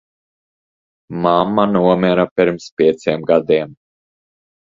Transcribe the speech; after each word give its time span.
Mamma 1.23 1.63
nomira 1.73 2.25
pirms 2.35 2.65
pieciem 2.77 3.21
gadiem. 3.29 3.69